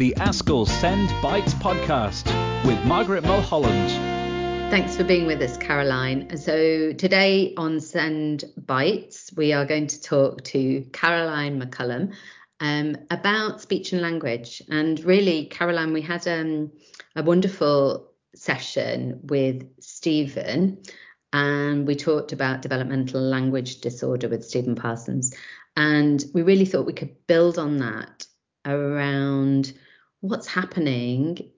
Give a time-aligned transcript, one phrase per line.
[0.00, 2.24] the ASCL Send Bites podcast
[2.64, 3.90] with Margaret Mulholland.
[4.70, 6.38] Thanks for being with us, Caroline.
[6.38, 12.14] So, today on Send Bites, we are going to talk to Caroline McCallum
[12.60, 14.62] um, about speech and language.
[14.70, 16.72] And really, Caroline, we had um,
[17.14, 20.82] a wonderful session with Stephen,
[21.34, 25.36] and we talked about developmental language disorder with Stephen Parsons.
[25.76, 28.26] And we really thought we could build on that
[28.64, 29.74] around
[30.20, 31.50] what's happening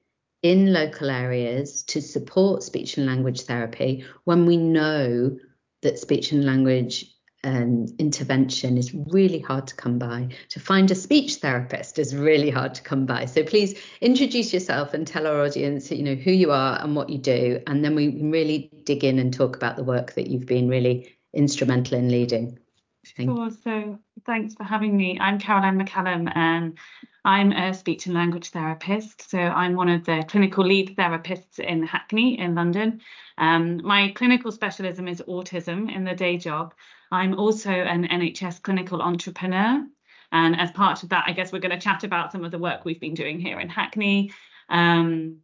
[0.43, 5.37] in local areas to support speech and language therapy when we know
[5.83, 7.13] that speech and language
[7.45, 10.29] um, intervention is really hard to come by.
[10.51, 13.27] To find a speech therapist is really hard to come by.
[13.27, 17.11] So please introduce yourself and tell our audience, you know, who you are and what
[17.11, 20.29] you do, and then we can really dig in and talk about the work that
[20.29, 22.59] you've been really instrumental in leading.
[23.05, 23.51] Sure.
[23.65, 25.19] So thanks for having me.
[25.21, 26.79] I'm Caroline McCallum and
[27.25, 29.31] I'm a speech and language therapist.
[29.31, 33.01] So I'm one of the clinical lead therapists in Hackney in London.
[33.39, 36.75] Um, my clinical specialism is autism in the day job.
[37.13, 39.87] I'm also an NHS clinical entrepreneur.
[40.33, 42.59] And as part of that, I guess we're going to chat about some of the
[42.59, 44.33] work we've been doing here in Hackney.
[44.69, 45.39] Um,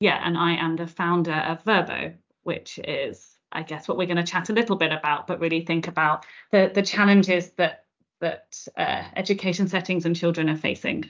[0.00, 4.16] yeah, and I am the founder of Verbo, which is I guess what we're going
[4.16, 7.81] to chat a little bit about, but really think about the the challenges that
[8.22, 11.04] that uh, education settings and children are facing.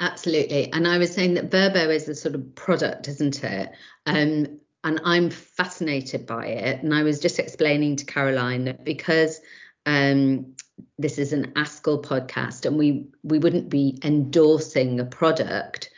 [0.00, 3.72] Absolutely, and I was saying that Verbo is a sort of product, isn't it?
[4.06, 6.82] Um, and I'm fascinated by it.
[6.82, 9.40] And I was just explaining to Caroline that because
[9.86, 10.54] um,
[10.98, 15.90] this is an ASCL podcast, and we we wouldn't be endorsing a product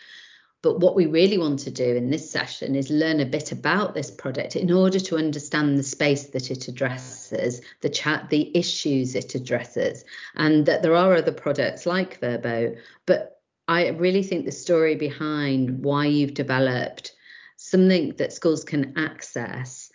[0.65, 3.93] but what we really want to do in this session is learn a bit about
[3.93, 9.15] this product in order to understand the space that it addresses, the chat, the issues
[9.15, 12.77] it addresses, and that there are other products like Verbo.
[13.05, 17.13] But I really think the story behind why you've developed
[17.59, 19.91] something that schools can access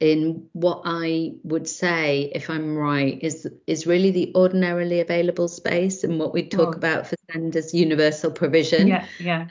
[0.00, 6.02] in what I would say, if I'm right, is is really the ordinarily available space
[6.02, 6.78] and what we talk oh.
[6.78, 8.88] about for SEND as universal provision.
[8.88, 9.48] Yeah, yeah.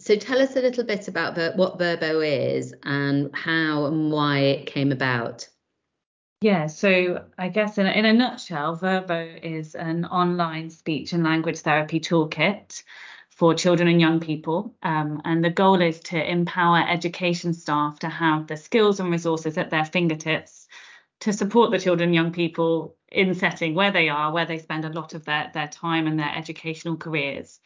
[0.00, 4.38] So tell us a little bit about Ver- what Verbo is and how and why
[4.38, 5.48] it came about.
[6.40, 11.24] Yeah, so I guess in a, in a nutshell, Verbo is an online speech and
[11.24, 12.84] language therapy toolkit
[13.30, 14.76] for children and young people.
[14.84, 19.58] Um, and the goal is to empower education staff to have the skills and resources
[19.58, 20.68] at their fingertips
[21.20, 24.84] to support the children and young people in setting where they are, where they spend
[24.84, 27.58] a lot of their, their time and their educational careers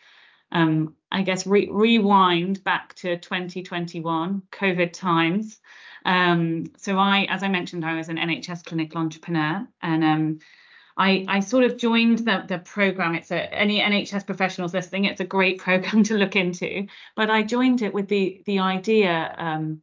[0.52, 5.58] um, I guess re- rewind back to 2021 COVID times.
[6.04, 10.38] Um, so I, as I mentioned, I was an NHS clinical entrepreneur, and um,
[10.96, 13.14] I, I sort of joined the, the program.
[13.14, 15.06] It's a any NHS professionals listening.
[15.06, 16.86] It's a great program to look into.
[17.16, 19.82] But I joined it with the the idea um,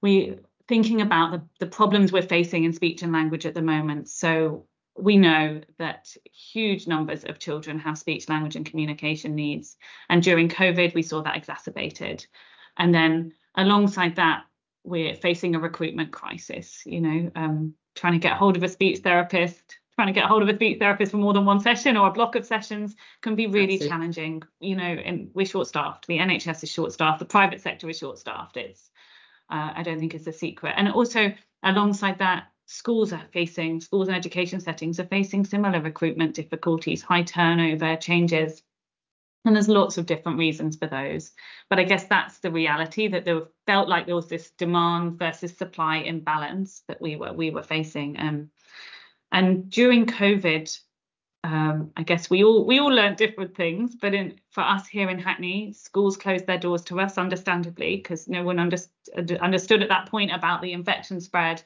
[0.00, 0.36] we
[0.68, 4.08] thinking about the, the problems we're facing in speech and language at the moment.
[4.08, 4.66] So
[4.96, 9.76] we know that huge numbers of children have speech, language, and communication needs.
[10.08, 12.26] And during COVID, we saw that exacerbated.
[12.76, 14.44] And then alongside that,
[14.84, 18.98] we're facing a recruitment crisis, you know, um, trying to get hold of a speech
[18.98, 22.08] therapist, trying to get hold of a speech therapist for more than one session or
[22.08, 26.06] a block of sessions can be really challenging, you know, and we're short staffed.
[26.06, 28.56] The NHS is short staffed, the private sector is short staffed.
[28.56, 28.90] It's,
[29.50, 30.74] uh, I don't think it's a secret.
[30.76, 31.32] And also,
[31.62, 37.22] alongside that, schools are facing, schools and education settings are facing similar recruitment difficulties, high
[37.22, 38.62] turnover, changes.
[39.44, 41.32] And there's lots of different reasons for those.
[41.68, 45.56] But I guess that's the reality that there felt like there was this demand versus
[45.56, 48.18] supply imbalance that we were we were facing.
[48.20, 48.50] Um,
[49.32, 50.78] and during COVID,
[51.42, 53.96] um, I guess we all we all learned different things.
[53.96, 58.28] But in, for us here in Hackney, schools closed their doors to us, understandably, because
[58.28, 61.64] no one understood understood at that point about the infection spread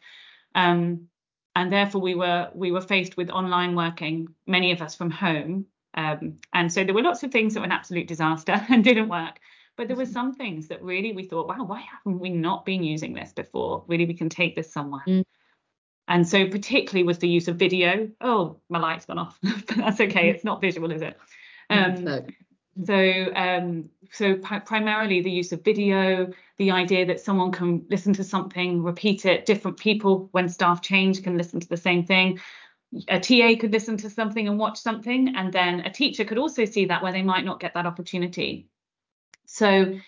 [0.57, 1.09] um,
[1.55, 5.67] and therefore we were we were faced with online working, many of us from home.
[5.95, 9.09] Um, and so there were lots of things that were an absolute disaster and didn't
[9.09, 9.39] work.
[9.77, 12.83] But there were some things that really we thought, wow, why haven't we not been
[12.83, 13.85] using this before?
[13.87, 15.03] Really, we can take this somewhere.
[15.07, 15.25] Mm.
[16.09, 18.09] And so particularly was the use of video.
[18.21, 19.39] Oh, my light's gone off.
[19.77, 20.31] That's okay.
[20.31, 21.19] It's not visual, is it?
[21.69, 22.27] Um, no.
[22.85, 28.25] So, um, so primarily the use of video, the idea that someone can listen to
[28.25, 29.47] something, repeat it.
[29.47, 32.39] Different people, when staff change, can listen to the same thing.
[33.09, 36.65] A TA could listen to something and watch something, and then a teacher could also
[36.65, 38.69] see that where they might not get that opportunity.
[39.47, 39.99] So,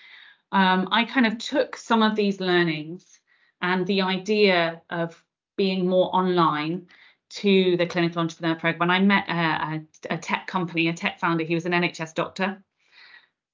[0.53, 3.19] um, I kind of took some of these learnings
[3.61, 5.23] and the idea of
[5.57, 6.87] being more online
[7.31, 8.91] to the clinical entrepreneur program.
[8.91, 11.45] And I met a, a, a, tech company, a tech founder.
[11.45, 12.63] He was an NHS doctor,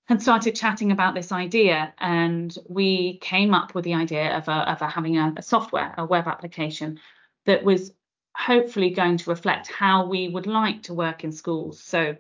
[0.09, 4.71] and started chatting about this idea and we came up with the idea of, a,
[4.71, 7.01] of a, having a, a software, a web application
[7.47, 7.93] that was
[8.37, 11.81] hopefully going to reflect how we would like to work in schools.
[11.81, 12.17] So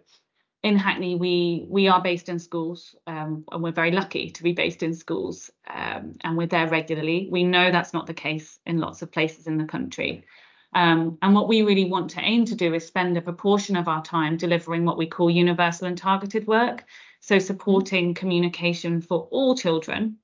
[0.62, 4.53] in Hackney, we we are based in schools, um, and we're very lucky to be
[4.53, 7.29] based in schools, um, and we're there regularly.
[7.31, 10.25] We know that's not the case in lots of places in the country.
[10.75, 13.87] Um, and what we really want to aim to do is spend a proportion of
[13.87, 16.85] our time delivering what we call universal and targeted work.
[17.21, 20.19] So supporting communication for all children,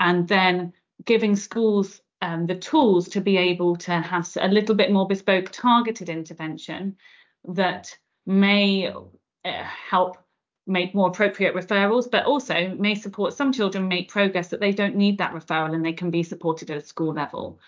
[0.00, 0.72] and then
[1.04, 5.50] giving schools um, the tools to be able to have a little bit more bespoke
[5.52, 6.96] targeted intervention
[7.44, 7.96] that
[8.26, 9.02] may uh,
[9.44, 10.18] help
[10.66, 14.96] make more appropriate referrals, but also may support some children make progress that they don't
[14.96, 17.58] need that referral and they can be supported at a school level.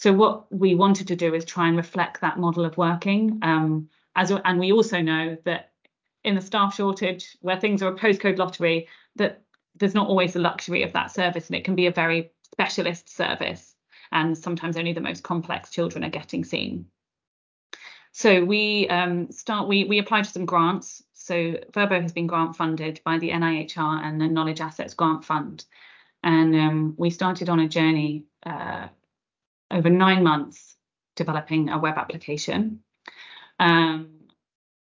[0.00, 3.38] So what we wanted to do is try and reflect that model of working.
[3.42, 5.72] Um, as and we also know that
[6.24, 9.42] in the staff shortage, where things are a postcode lottery, that
[9.76, 13.14] there's not always the luxury of that service, and it can be a very specialist
[13.14, 13.74] service,
[14.10, 16.86] and sometimes only the most complex children are getting seen.
[18.12, 22.56] So we um, start we we applied for some grants so Verbo has been grant
[22.56, 25.66] funded by the NIHR and the Knowledge Assets Grant Fund.
[26.24, 28.88] And um, we started on a journey uh,
[29.70, 30.76] over nine months
[31.16, 32.82] developing a web application.
[33.58, 34.20] Um,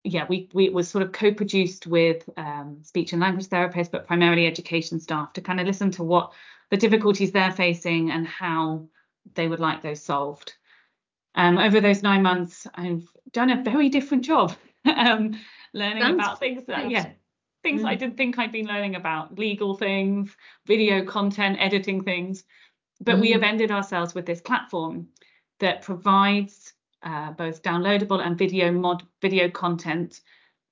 [0.05, 4.06] yeah, we, we it was sort of co-produced with um, speech and language therapists, but
[4.06, 6.32] primarily education staff to kind of listen to what
[6.71, 8.88] the difficulties they're facing and how
[9.35, 10.55] they would like those solved.
[11.35, 14.55] Um, over those nine months, I've done a very different job.
[14.85, 15.38] um,
[15.75, 17.11] learning Sounds about things that yeah
[17.62, 17.87] things mm.
[17.87, 20.35] I didn't think I'd been learning about legal things,
[20.67, 22.44] video content, editing things.
[23.00, 23.20] But mm.
[23.20, 25.08] we have ended ourselves with this platform
[25.58, 30.20] that provides uh, both downloadable and video mod video content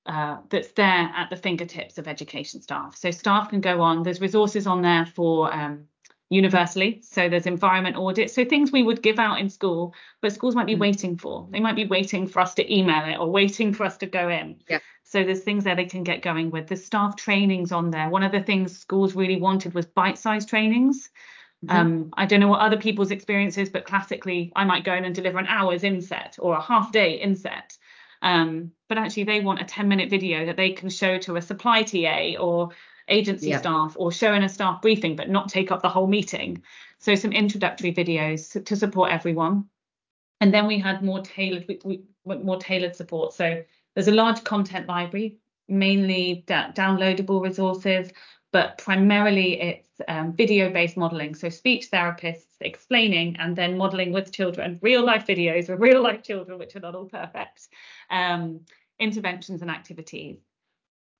[0.05, 2.95] uh, that's there at the fingertips of education staff.
[2.95, 4.03] So staff can go on.
[4.03, 5.85] There's resources on there for um,
[6.29, 7.01] universally.
[7.03, 8.33] So there's environment audits.
[8.33, 10.79] So things we would give out in school, but schools might be mm.
[10.79, 11.47] waiting for.
[11.51, 14.29] They might be waiting for us to email it or waiting for us to go
[14.29, 14.61] in.
[14.67, 14.79] Yeah.
[15.03, 16.67] So there's things there they can get going with.
[16.67, 18.09] The staff trainings on there.
[18.09, 21.09] One of the things schools really wanted was bite-sized trainings.
[21.65, 21.75] Mm-hmm.
[21.75, 25.05] Um, I don't know what other people's experience is, but classically, I might go in
[25.05, 27.77] and deliver an hour's inset or a half day inset.
[28.21, 31.41] Um, but actually, they want a 10 minute video that they can show to a
[31.41, 32.69] supply TA or
[33.09, 33.61] agency yep.
[33.61, 36.63] staff or show in a staff briefing, but not take up the whole meeting.
[36.99, 39.65] So some introductory videos to support everyone.
[40.41, 43.33] And then we had more tailored, we, we, more tailored support.
[43.33, 43.63] So
[43.93, 48.11] there's a large content library, mainly da- downloadable resources,
[48.51, 51.35] but primarily it's um, video-based modelling.
[51.35, 56.23] So speech therapists explaining and then modelling with children, real life videos with real life
[56.23, 57.67] children, which are not all perfect,
[58.09, 58.61] um,
[58.99, 60.39] interventions and activities.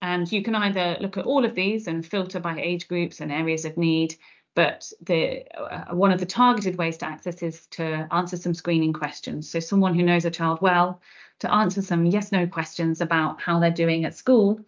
[0.01, 3.31] And you can either look at all of these and filter by age groups and
[3.31, 4.15] areas of need,
[4.55, 8.93] but the uh, one of the targeted ways to access is to answer some screening
[8.93, 9.49] questions.
[9.49, 11.01] So someone who knows a child well
[11.39, 14.59] to answer some yes no questions about how they're doing at school,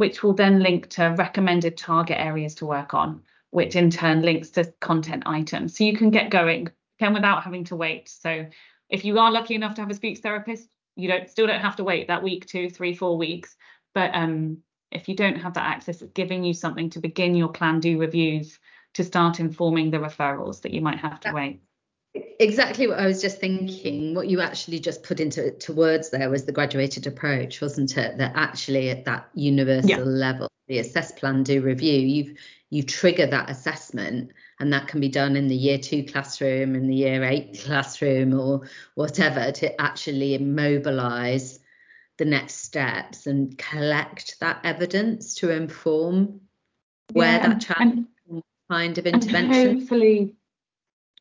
[0.00, 3.20] which will then link to recommended target areas to work on,
[3.50, 5.76] which in turn links to content items.
[5.76, 8.08] So you can get going again without having to wait.
[8.08, 8.46] So
[8.88, 11.76] if you are lucky enough to have a speech therapist, you don't still don't have
[11.76, 13.54] to wait that week, two, three, four weeks.
[13.94, 17.52] But um, if you don't have that access, it's giving you something to begin your
[17.52, 18.58] plan do reviews
[18.94, 21.60] to start informing the referrals that you might have to wait.
[22.40, 24.14] Exactly what I was just thinking.
[24.14, 28.16] What you actually just put into to words there was the graduated approach, wasn't it?
[28.16, 29.98] That actually at that universal yeah.
[29.98, 32.38] level, the assess plan do review, you've
[32.70, 36.86] you trigger that assessment and that can be done in the year two classroom in
[36.86, 38.62] the year eight classroom or
[38.94, 41.58] whatever to actually immobilize
[42.16, 46.40] the next steps and collect that evidence to inform
[47.12, 48.04] where yeah, that child
[48.70, 49.52] kind of intervention.
[49.52, 50.36] And hopefully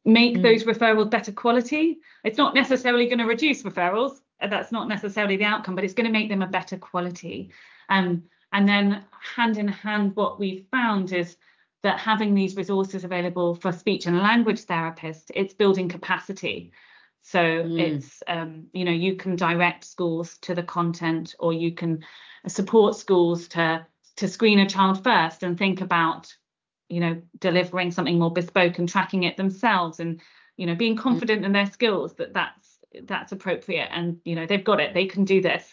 [0.06, 0.42] make mm.
[0.42, 2.00] those referrals better quality.
[2.24, 4.20] It's not necessarily going to reduce referrals.
[4.42, 7.52] That's not necessarily the outcome, but it's going to make them a better quality.
[7.90, 9.04] Um, and then
[9.36, 11.38] hand in hand, what we've found is
[11.84, 16.72] that having these resources available for speech and language therapists, it's building capacity.
[17.22, 17.80] So mm.
[17.80, 22.04] it's um, you know you can direct schools to the content, or you can
[22.48, 23.86] support schools to
[24.18, 26.34] to screen a child first and think about
[26.90, 30.20] you know delivering something more bespoke and tracking it themselves, and
[30.58, 31.00] you know being mm.
[31.00, 35.06] confident in their skills that that's that's appropriate and you know they've got it, they
[35.06, 35.66] can do this.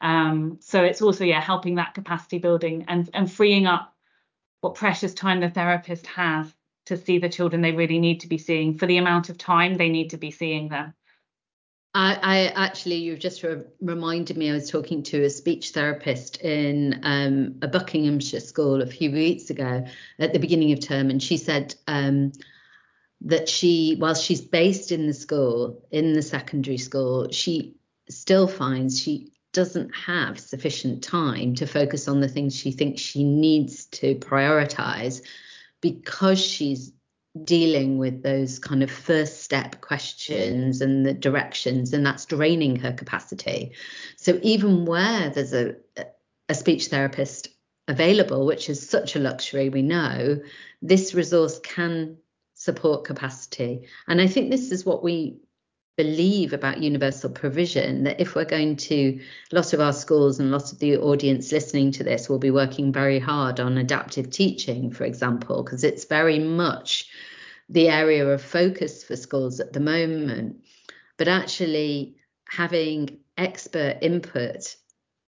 [0.00, 3.94] Um, so it's also yeah helping that capacity building and and freeing up
[4.60, 6.52] what precious time the therapist has
[6.86, 9.74] to see the children they really need to be seeing for the amount of time
[9.74, 10.94] they need to be seeing them.
[11.94, 14.50] I, I actually, you've just re- reminded me.
[14.50, 19.50] I was talking to a speech therapist in um, a Buckinghamshire school a few weeks
[19.50, 19.84] ago
[20.18, 22.32] at the beginning of term, and she said um,
[23.22, 27.76] that she, while she's based in the school, in the secondary school, she
[28.10, 33.24] still finds she doesn't have sufficient time to focus on the things she thinks she
[33.24, 35.22] needs to prioritize
[35.80, 36.92] because she's
[37.44, 42.92] dealing with those kind of first step questions and the directions and that's draining her
[42.92, 43.72] capacity.
[44.16, 45.76] So even where there's a
[46.50, 47.48] a speech therapist
[47.88, 50.40] available which is such a luxury we know
[50.80, 52.16] this resource can
[52.54, 53.86] support capacity.
[54.06, 55.38] And i think this is what we
[55.98, 59.20] believe about universal provision that if we're going to
[59.52, 62.38] a lot of our schools and a lot of the audience listening to this will
[62.38, 67.10] be working very hard on adaptive teaching for example because it's very much
[67.68, 70.64] the area of focus for schools at the moment.
[71.16, 72.16] But actually
[72.48, 74.76] having expert input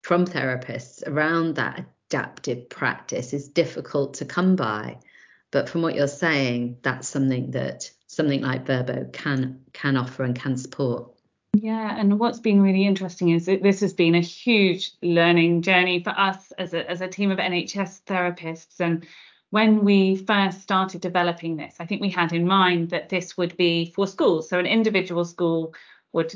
[0.04, 4.98] from therapists around that adaptive practice is difficult to come by.
[5.52, 10.36] But from what you're saying that's something that something like Verbo can can offer and
[10.36, 11.14] can support.
[11.54, 16.04] Yeah, and what's been really interesting is that this has been a huge learning journey
[16.04, 18.80] for us as a as a team of NHS therapists.
[18.80, 19.08] And
[19.52, 23.56] when we first started developing this, I think we had in mind that this would
[23.58, 24.50] be for schools.
[24.50, 25.74] So an individual school
[26.12, 26.34] would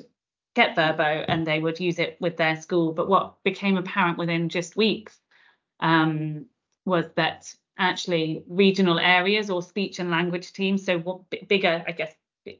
[0.56, 2.94] get Verbo and they would use it with their school.
[2.94, 5.20] But what became apparent within just weeks
[5.80, 6.46] um,
[6.86, 10.86] was that actually regional areas or speech and language teams.
[10.86, 12.14] So what bigger, I guess,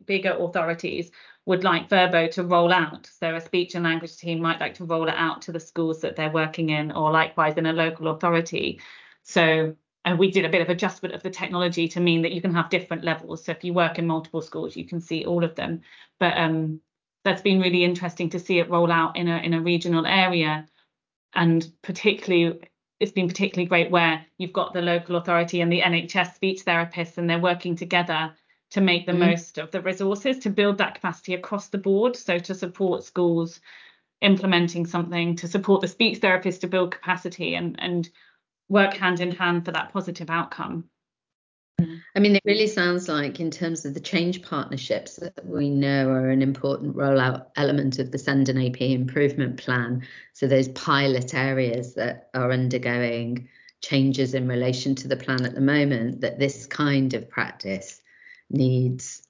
[0.06, 1.12] bigger authorities
[1.46, 3.10] would like Verbo to roll out.
[3.20, 6.02] So a speech and language team might like to roll it out to the schools
[6.02, 8.80] that they're working in, or likewise in a local authority.
[9.24, 12.42] So and we did a bit of adjustment of the technology to mean that you
[12.42, 13.46] can have different levels.
[13.46, 15.82] So if you work in multiple schools, you can see all of them.
[16.20, 16.82] But um,
[17.24, 20.66] that's been really interesting to see it roll out in a in a regional area,
[21.34, 22.60] and particularly
[23.04, 27.18] it's been particularly great where you've got the local authority and the NHS speech therapists
[27.18, 28.34] and they're working together
[28.72, 29.20] to make the mm.
[29.20, 32.16] most of the resources to build that capacity across the board.
[32.16, 33.60] So to support schools
[34.22, 38.10] implementing something, to support the speech therapists to build capacity and and
[38.70, 40.86] work hand in hand for that positive outcome.
[42.16, 46.10] I mean, it really sounds like, in terms of the change partnerships that we know
[46.10, 50.04] are an important rollout element of the Send an AP improvement plan.
[50.34, 53.48] So, those pilot areas that are undergoing
[53.82, 58.02] changes in relation to the plan at the moment, that this kind of practice
[58.50, 59.28] needs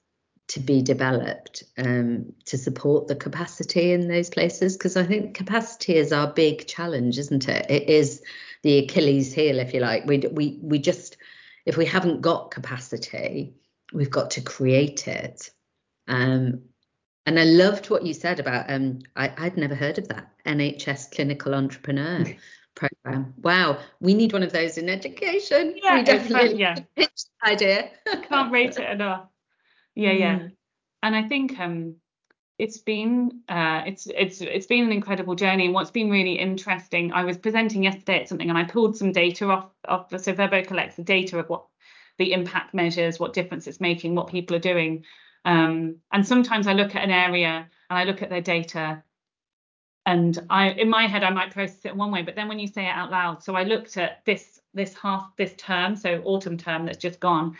[0.50, 4.78] to be developed um, to support the capacity in those places.
[4.78, 7.66] Because I think capacity is our big challenge, isn't it?
[7.70, 8.22] It is
[8.62, 10.06] the Achilles heel, if you like.
[10.06, 11.18] We, we, we just
[11.66, 13.54] if we haven't got capacity,
[13.94, 15.50] we've got to create it.
[16.08, 16.64] Um,
[17.26, 21.12] and I loved what you said about um, I, would never heard of that NHS
[21.12, 22.26] clinical entrepreneur
[22.76, 23.34] program.
[23.38, 25.76] Wow, we need one of those in education.
[25.82, 26.76] Yeah, we definitely yeah.
[26.96, 27.92] pitch idea.
[28.28, 29.28] Can't rate it enough.
[29.96, 30.40] Yeah, yeah.
[30.40, 30.52] Mm.
[31.02, 31.96] And I think um
[32.58, 35.66] it's been uh, it's it's it's been an incredible journey.
[35.66, 39.12] And what's been really interesting, I was presenting yesterday at something, and I pulled some
[39.12, 40.08] data off off.
[40.22, 41.66] So Verbo collects the data of what
[42.20, 45.04] the impact measures, what difference it's making, what people are doing.
[45.46, 49.04] Um, and sometimes I look at an area and I look at their data,
[50.06, 52.68] and I in my head I might process it one way, but then when you
[52.68, 56.58] say it out loud, so I looked at this this half this term, so autumn
[56.58, 57.58] term that's just gone,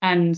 [0.00, 0.36] and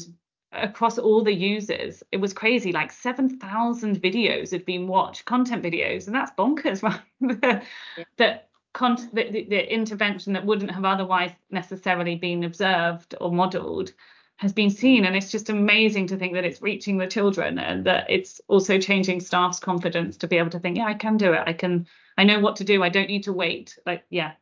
[0.53, 2.73] across all the users, it was crazy.
[2.73, 7.01] Like 7,000 videos had been watched, content videos, and that's bonkers, right?
[7.21, 7.63] the,
[7.97, 8.05] yeah.
[8.17, 13.93] That con- the, the, the, intervention that wouldn't have otherwise necessarily been observed or modelled
[14.37, 15.05] has been seen.
[15.05, 18.79] And it's just amazing to think that it's reaching the children and that it's also
[18.79, 21.43] changing staff's confidence to be able to think, yeah, I can do it.
[21.45, 21.87] I can,
[22.17, 22.83] I know what to do.
[22.83, 23.79] I don't need to wait.
[23.85, 24.33] Like, yeah,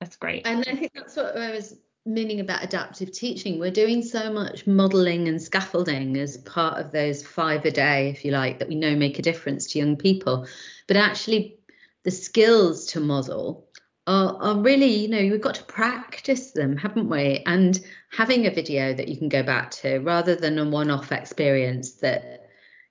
[0.00, 0.46] that's great.
[0.46, 4.66] And I think that's what I was meaning about adaptive teaching, we're doing so much
[4.66, 8.74] modelling and scaffolding as part of those five a day, if you like, that we
[8.74, 10.46] know make a difference to young people.
[10.86, 11.58] But actually,
[12.02, 13.66] the skills to model
[14.06, 17.42] are, are really, you know, we've got to practice them, haven't we?
[17.46, 17.80] And
[18.10, 21.92] having a video that you can go back to rather than a one off experience
[21.94, 22.43] that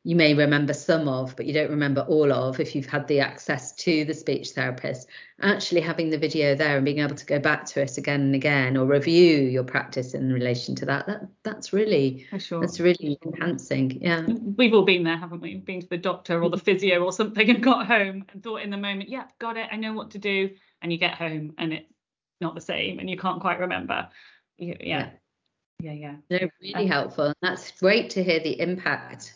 [0.05, 3.21] you may remember some of, but you don't remember all of if you've had the
[3.21, 5.07] access to the speech therapist.
[5.41, 8.35] Actually, having the video there and being able to go back to it again and
[8.35, 12.59] again, or review your practice in relation to that, that that's really sure.
[12.59, 13.97] that's really enhancing.
[14.01, 14.25] Yeah,
[14.57, 15.55] we've all been there, haven't we?
[15.55, 18.71] Been to the doctor or the physio or something and got home and thought in
[18.71, 20.49] the moment, yeah, got it, I know what to do,
[20.81, 21.89] and you get home and it's
[22.41, 24.09] not the same and you can't quite remember.
[24.57, 25.09] Yeah, yeah,
[25.79, 25.93] yeah.
[25.93, 26.15] yeah.
[26.29, 27.25] They're really um, helpful.
[27.27, 29.35] And that's great to hear the impact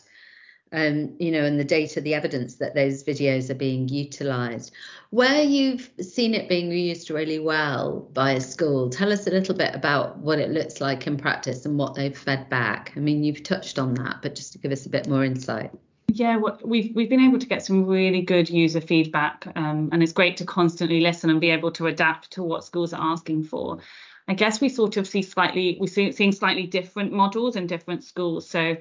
[0.72, 4.72] um, you know, and the data, the evidence that those videos are being utilised.
[5.10, 9.54] Where you've seen it being used really well by a school, tell us a little
[9.54, 12.92] bit about what it looks like in practice and what they've fed back.
[12.96, 15.70] I mean, you've touched on that, but just to give us a bit more insight.
[16.10, 20.12] Yeah, we've we've been able to get some really good user feedback, um, and it's
[20.12, 23.78] great to constantly listen and be able to adapt to what schools are asking for.
[24.26, 28.48] I guess we sort of see slightly we're seeing slightly different models in different schools.
[28.48, 28.76] So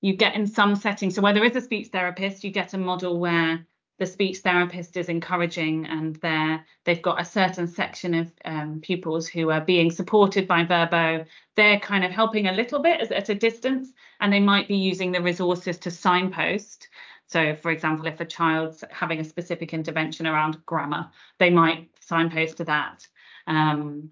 [0.00, 1.14] you get in some settings.
[1.14, 3.66] So where there is a speech therapist, you get a model where
[3.98, 9.26] the speech therapist is encouraging and they're they've got a certain section of um, pupils
[9.26, 11.24] who are being supported by Verbo.
[11.56, 15.10] They're kind of helping a little bit at a distance, and they might be using
[15.10, 16.88] the resources to signpost.
[17.26, 22.58] So, for example, if a child's having a specific intervention around grammar, they might signpost
[22.58, 23.06] to that.
[23.46, 24.10] Um,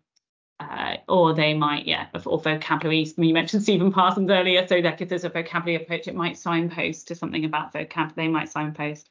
[0.58, 3.06] uh, or they might, yeah, or vocabulary.
[3.16, 7.08] You mentioned Stephen Parsons earlier, so like if there's a vocabulary approach, it might signpost
[7.08, 8.14] to something about vocab.
[8.14, 9.10] They might signpost.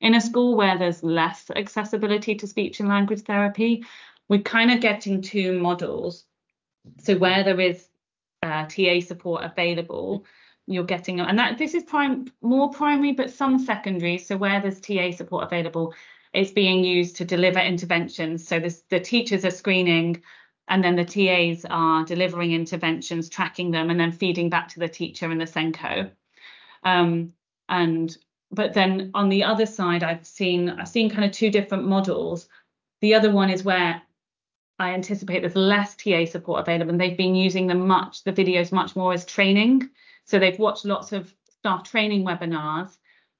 [0.00, 3.84] In a school where there's less accessibility to speech and language therapy,
[4.28, 6.24] we're kind of getting two models.
[7.02, 7.88] So where there is
[8.42, 10.24] uh, TA support available,
[10.66, 14.18] you're getting, and that this is prime more primary, but some secondary.
[14.18, 15.94] So where there's TA support available,
[16.32, 18.46] it's being used to deliver interventions.
[18.46, 20.22] So this, the teachers are screening
[20.68, 24.88] and then the TAs are delivering interventions, tracking them, and then feeding back to the
[24.88, 26.10] teacher and the SENCo.
[26.82, 27.32] Um,
[27.68, 28.16] and
[28.50, 32.48] but then on the other side, I've seen I've seen kind of two different models.
[33.00, 34.02] The other one is where
[34.78, 38.72] I anticipate there's less TA support available, and they've been using them much the videos
[38.72, 39.88] much more as training.
[40.24, 42.96] So they've watched lots of staff training webinars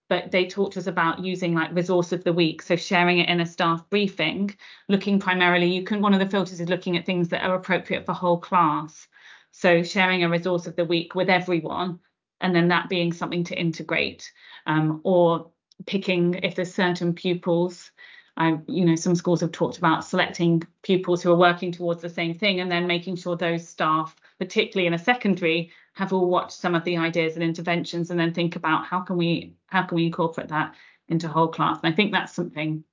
[0.08, 3.28] but they talked to us about using like resource of the week so sharing it
[3.28, 4.54] in a staff briefing
[4.88, 8.06] looking primarily you can one of the filters is looking at things that are appropriate
[8.06, 9.06] for whole class.
[9.52, 12.00] So sharing a resource of the week with everyone
[12.40, 14.30] and then that being something to integrate
[14.66, 15.50] um, or
[15.86, 17.90] picking if there's certain pupils.
[18.38, 22.10] I, you know, some schools have talked about selecting pupils who are working towards the
[22.10, 26.52] same thing and then making sure those staff, particularly in a secondary, have all watched
[26.52, 29.96] some of the ideas and interventions and then think about how can we how can
[29.96, 30.74] we incorporate that
[31.08, 31.78] into whole class.
[31.82, 32.84] And I think that's something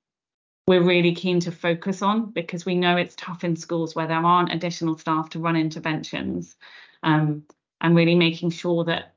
[0.68, 4.26] we're really keen to focus on because we know it's tough in schools where there
[4.26, 6.56] aren't additional staff to run interventions
[7.04, 7.44] um,
[7.82, 9.16] and really making sure that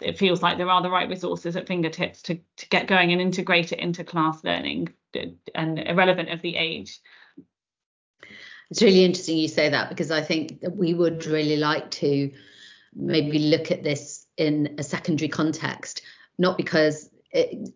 [0.00, 3.20] it feels like there are the right resources at fingertips to, to get going and
[3.20, 4.88] integrate it into class learning
[5.54, 7.00] and irrelevant of the age.
[8.70, 12.32] It's really interesting you say that because I think that we would really like to
[12.96, 16.02] maybe look at this in a secondary context,
[16.38, 17.70] not because it,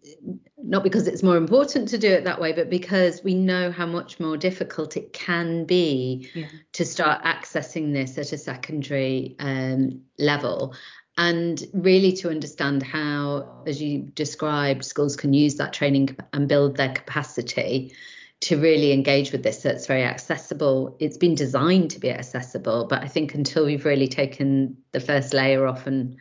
[0.56, 3.86] not because it's more important to do it that way, but because we know how
[3.86, 6.46] much more difficult it can be yeah.
[6.72, 10.74] to start accessing this at a secondary um, level
[11.18, 16.76] and really to understand how, as you described, schools can use that training and build
[16.76, 17.92] their capacity
[18.40, 20.96] to really engage with this so it's very accessible.
[20.98, 25.34] It's been designed to be accessible, but I think until we've really taken the first
[25.34, 26.16] layer off and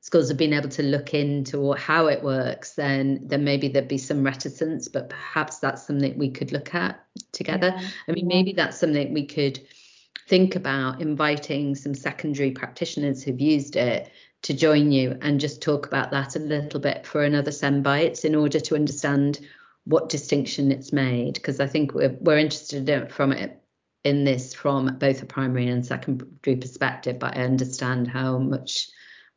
[0.00, 3.98] schools have been able to look into how it works, then then maybe there'd be
[3.98, 7.74] some reticence, but perhaps that's something we could look at together.
[7.74, 7.88] Yeah.
[8.08, 9.60] I mean, maybe that's something we could
[10.28, 14.10] think about inviting some secondary practitioners who've used it
[14.42, 18.24] to join you and just talk about that a little bit for another SEND Bites
[18.24, 19.40] in order to understand
[19.84, 23.62] what distinction it's made because I think we're, we're interested in from it
[24.04, 28.88] in this from both a primary and secondary perspective, but I understand how much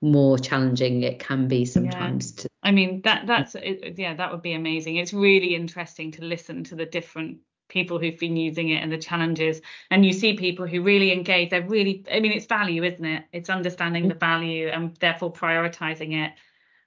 [0.02, 2.44] more challenging it can be sometimes yeah.
[2.44, 4.98] to I mean that that's yeah that would be amazing.
[4.98, 8.98] It's really interesting to listen to the different people who've been using it and the
[8.98, 9.62] challenges.
[9.90, 13.24] And you see people who really engage they're really i mean it's value isn't it?
[13.32, 16.34] It's understanding the value and therefore prioritizing it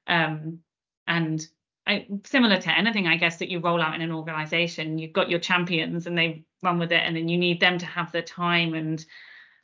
[0.07, 0.61] um,
[1.07, 1.47] and
[2.24, 5.38] Similar to anything i guess that you roll out in an organization you've got your
[5.38, 8.74] champions and they run with it and then you need them to have the time
[8.74, 9.05] and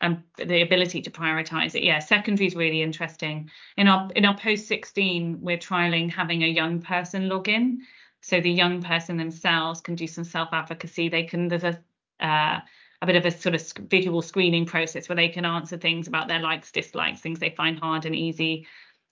[0.01, 4.37] and the ability to prioritize it yeah secondary is really interesting in our in our
[4.37, 7.83] post 16 we're trialing having a young person log in
[8.25, 11.11] so the young person themselves can do some self advocacy.
[11.11, 11.79] They can there's a
[12.21, 12.61] uh,
[13.03, 16.29] a bit of a sort of visual screening process where they can answer things about
[16.29, 18.67] their likes, dislikes, things they find hard and easy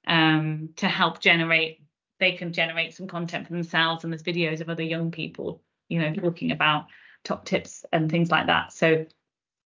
[0.06, 1.82] um, to help generate.
[2.22, 5.98] They can generate some content for themselves, and there's videos of other young people, you
[5.98, 6.86] know, talking about
[7.24, 8.72] top tips and things like that.
[8.72, 9.06] So,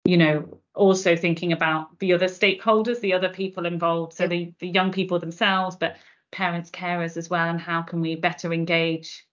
[0.03, 4.67] you know, also thinking about the other stakeholders, the other people involved, so the the
[4.67, 5.95] young people themselves, but
[6.33, 9.25] parents, carers as well, and how can we better engage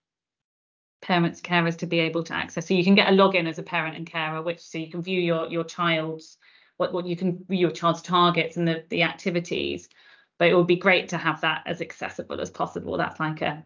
[1.01, 2.69] parents carers to be able to access.
[2.69, 5.03] So you can get a login as a parent and carer which so you can
[5.03, 6.37] view your your child's
[6.77, 9.89] what what you can view your child's targets and the the activities
[10.39, 12.97] but it would be great to have that as accessible as possible.
[12.97, 13.65] That's like a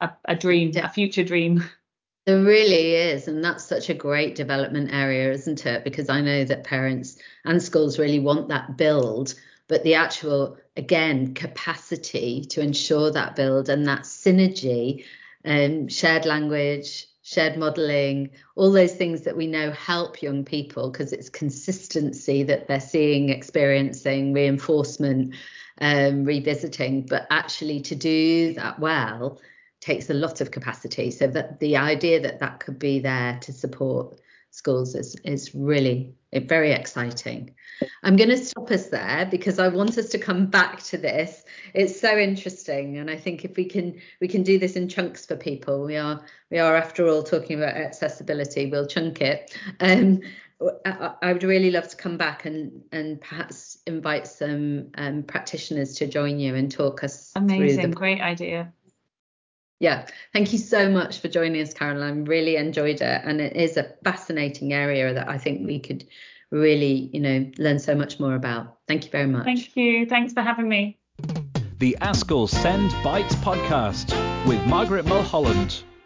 [0.00, 1.64] a, a dream, a future dream.
[2.26, 3.26] There really is.
[3.26, 5.82] And that's such a great development area, isn't it?
[5.82, 7.16] Because I know that parents
[7.46, 9.34] and schools really want that build,
[9.66, 15.06] but the actual, again, capacity to ensure that build and that synergy,
[15.46, 21.14] um, shared language, shared modeling, all those things that we know help young people because
[21.14, 25.34] it's consistency that they're seeing, experiencing, reinforcement,
[25.80, 27.02] um, revisiting.
[27.02, 29.40] But actually, to do that well,
[29.80, 31.10] takes a lot of capacity.
[31.10, 34.18] So that the idea that that could be there to support
[34.58, 37.54] schools is is really very exciting.
[38.02, 41.44] I'm going to stop us there because I want us to come back to this.
[41.74, 45.24] It's so interesting, and I think if we can we can do this in chunks
[45.24, 45.84] for people.
[45.84, 48.66] We are we are after all talking about accessibility.
[48.70, 49.56] We'll chunk it.
[49.80, 50.20] Um,
[50.84, 55.94] I, I would really love to come back and and perhaps invite some um, practitioners
[55.94, 57.32] to join you and talk us.
[57.36, 57.96] Amazing, the...
[57.96, 58.72] great idea.
[59.80, 62.24] Yeah, thank you so much for joining us, Caroline.
[62.24, 66.04] Really enjoyed it, and it is a fascinating area that I think we could
[66.50, 68.78] really, you know, learn so much more about.
[68.88, 69.44] Thank you very much.
[69.44, 70.06] Thank you.
[70.06, 70.98] Thanks for having me.
[71.78, 74.12] The ASCL Send Bites podcast
[74.46, 75.84] with Margaret Mulholland.